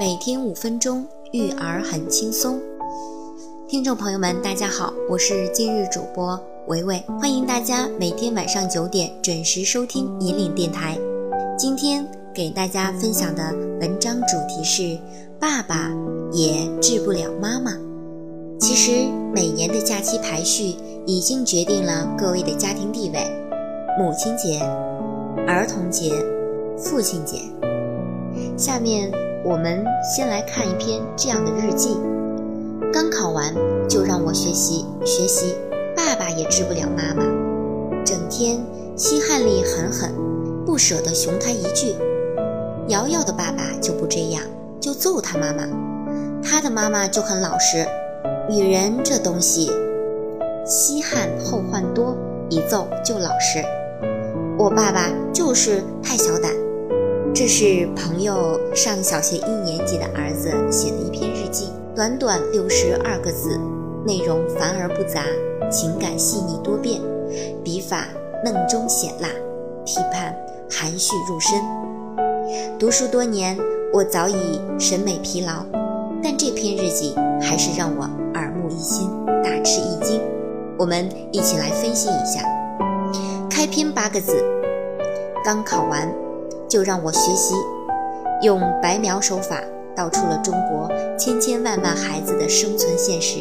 [0.00, 2.58] 每天五分钟，育儿很轻松。
[3.68, 10.98] 听众朋友们，大家好，我是今日主播维维，欢迎大家每天晚上九点准时收听引领电台。
[11.58, 14.98] 今天给大家分享的文章主题是：
[15.38, 15.92] 爸爸
[16.32, 17.76] 也治不了妈妈。
[18.58, 23.20] 其实每年的假期排序已经决定了各位的家庭地位，
[23.98, 24.60] 母亲节、
[25.46, 26.14] 儿童节、
[26.78, 27.42] 父亲节。
[28.56, 29.12] 下面
[29.42, 31.96] 我们先来看一篇这样的日记：
[32.92, 33.54] 刚考完
[33.88, 35.54] 就让我学习学习，
[35.96, 37.24] 爸爸也治不了妈妈，
[38.04, 38.60] 整天
[38.96, 40.12] 吸汗力狠狠，
[40.66, 41.94] 不舍得熊他一句。
[42.88, 44.42] 瑶瑶的爸爸就不这样，
[44.78, 45.66] 就揍他妈妈，
[46.42, 47.86] 他的妈妈就很老实。
[48.46, 49.70] 女人这东西，
[50.66, 52.14] 稀罕后患多，
[52.50, 53.64] 一揍就老实。
[54.58, 56.52] 我爸爸就是太小胆。
[57.32, 63.58] 这是朋友上小学一年级的儿子写的一篇日记，短短六十二个字，
[64.04, 65.22] 内容繁而不杂，
[65.70, 67.00] 情感细腻多变，
[67.62, 68.08] 笔法
[68.44, 69.28] 嫩中显辣，
[69.84, 70.36] 批判
[70.68, 71.60] 含蓄入深。
[72.78, 73.56] 读书多年，
[73.92, 75.64] 我早已审美疲劳，
[76.22, 78.02] 但这篇日记还是让我
[78.34, 79.08] 耳目一新，
[79.42, 80.20] 大吃一惊。
[80.76, 82.42] 我们一起来分析一下。
[83.48, 84.42] 开篇八个字：
[85.44, 86.12] 刚考完。
[86.70, 87.54] 就让我学习，
[88.42, 89.60] 用白描手法
[89.94, 93.40] 道出了中国千千万万孩子的生存现实。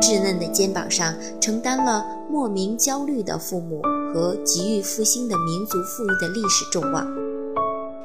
[0.00, 3.80] 稚嫩的肩膀上承担了莫名焦虑的父母
[4.12, 7.06] 和急于复兴的民族富裕的历史重望。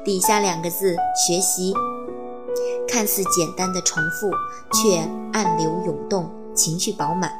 [0.04, 1.72] 底下两个字“学习”，
[2.88, 4.30] 看似简单的重复，
[4.72, 4.98] 却
[5.32, 7.32] 暗流涌动，情绪饱满。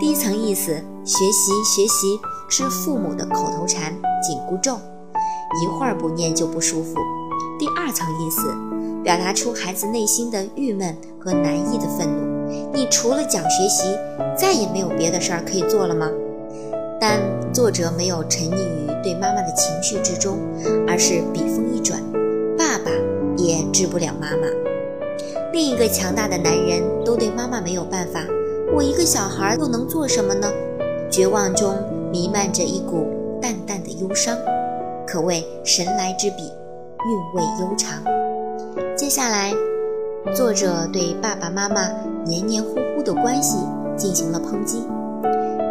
[0.00, 0.72] 第一层意思，
[1.04, 4.78] 学习学习是父母的口头禅、紧箍咒。
[5.62, 6.94] 一会儿不念就不舒服。
[7.58, 8.42] 第二层意思，
[9.02, 12.70] 表达出孩子内心的郁闷和难抑的愤怒。
[12.72, 13.96] 你除了讲学习，
[14.36, 16.08] 再也没有别的事儿可以做了吗？
[17.00, 17.18] 但
[17.52, 20.38] 作者没有沉溺于对妈妈的情绪之中，
[20.86, 22.00] 而是笔锋一转，
[22.56, 22.90] 爸爸
[23.36, 24.46] 也治不了妈妈。
[25.52, 28.24] 另一个强大的男人都对妈妈没有办法，
[28.72, 30.50] 我一个小孩又能做什么呢？
[31.10, 31.76] 绝望中
[32.12, 33.08] 弥漫着一股
[33.42, 34.36] 淡淡的忧伤。
[35.10, 36.52] 可谓神来之笔，
[37.04, 38.00] 韵味悠长。
[38.96, 39.52] 接下来，
[40.36, 41.90] 作者对爸爸妈妈
[42.24, 43.56] 黏黏糊糊的关系
[43.96, 44.86] 进行了抨击：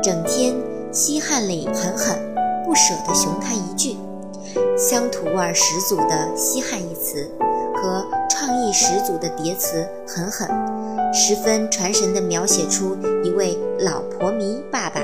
[0.04, 0.54] 整天
[0.92, 2.18] 吸汗力狠狠，
[2.66, 3.96] 不舍得熊他一句。
[4.78, 7.26] 乡土味十足的“稀罕”一词
[7.76, 10.50] 和创意十足的叠词“狠狠”，
[11.14, 15.00] 十分传神地描写出一位老婆迷爸爸。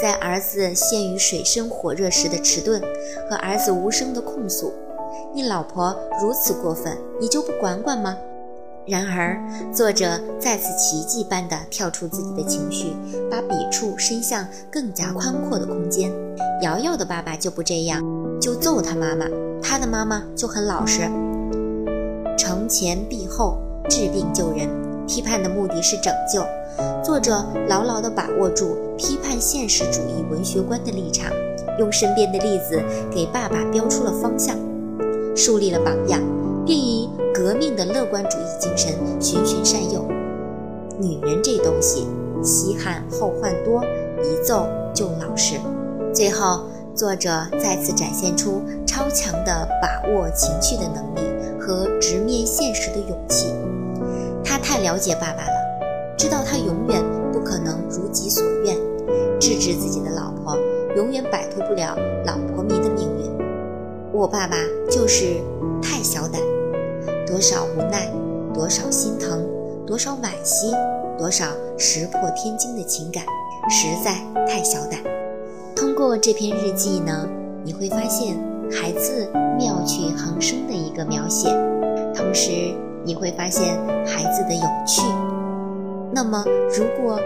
[0.00, 2.80] 在儿子陷于水深火热时的迟钝，
[3.28, 4.72] 和儿子无声的控诉
[5.34, 8.16] ：“你老婆如此过分，你就不管管吗？”
[8.86, 9.38] 然而，
[9.70, 12.94] 作者再次奇迹般地跳出自己的情绪，
[13.30, 16.10] 把笔触伸向更加宽阔的空间。
[16.62, 18.02] 瑶瑶的爸爸就不这样，
[18.40, 19.26] 就揍他妈妈，
[19.62, 21.02] 他的妈妈就很老实。
[22.38, 23.58] 承前避后，
[23.90, 24.68] 治病救人，
[25.06, 26.42] 批判的目的是拯救。
[27.02, 31.32] 作者牢牢地把握住批判现实主义文学观的立场，
[31.78, 34.56] 用身边的例子给爸爸标出了方向，
[35.34, 36.20] 树立了榜样，
[36.66, 40.04] 并以革命的乐观主义精神循循善诱。
[41.00, 42.06] 女人这东西，
[42.42, 43.84] 稀罕后患多，
[44.22, 45.56] 一揍就老实。
[46.12, 53.52] 最后，作者再次展现出超强的把握情绪的能力和直面现实的勇气。
[54.44, 55.57] 他太了解爸爸了。
[56.18, 57.00] 知道他永远
[57.32, 58.76] 不可能如己所愿，
[59.38, 60.58] 制止自己的老婆，
[60.96, 61.96] 永远摆脱不了
[62.26, 63.30] 老婆迷的命运。
[64.12, 64.56] 我爸爸
[64.90, 65.36] 就是
[65.80, 66.42] 太小胆，
[67.24, 68.12] 多少无奈，
[68.52, 69.46] 多少心疼，
[69.86, 70.74] 多少惋惜，
[71.16, 71.46] 多少
[71.78, 73.22] 石破天惊的情感，
[73.70, 75.00] 实在太小胆。
[75.76, 77.28] 通过这篇日记呢，
[77.62, 78.36] 你会发现
[78.72, 81.48] 孩子妙趣横生的一个描写，
[82.12, 82.50] 同时
[83.04, 85.00] 你会发现孩子的有趣。
[86.12, 86.44] 那么，
[86.76, 87.18] 如果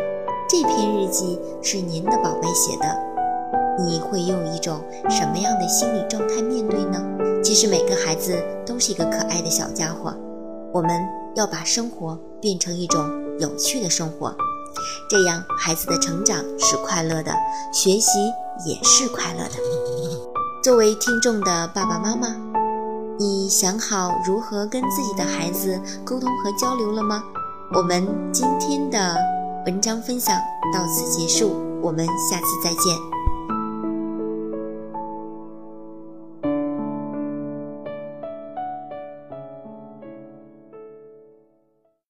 [0.49, 2.99] 这篇日记是您的宝贝写的，
[3.79, 7.01] 你会用一种什么样的心理状态面对呢？
[7.43, 8.37] 其实每个孩子
[8.67, 10.15] 都是一个可爱的小家伙，
[10.73, 10.91] 我们
[11.35, 13.09] 要把生活变成一种
[13.39, 14.35] 有趣的生活，
[15.09, 17.33] 这样孩子的成长是快乐的，
[17.73, 18.19] 学习
[18.67, 19.55] 也是快乐的。
[20.63, 22.37] 作为听众的爸爸妈妈，
[23.19, 27.23] 你想好如何跟自己的孩子沟通和交流了吗？
[27.75, 29.17] 我们今天的
[29.65, 30.37] 文章分享
[30.75, 33.22] 到此结束，我们下次再见。